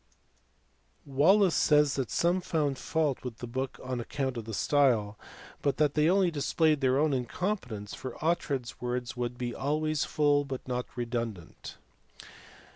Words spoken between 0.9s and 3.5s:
Wallis says that some found fault with the